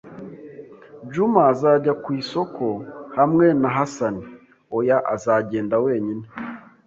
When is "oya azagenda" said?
4.77-5.75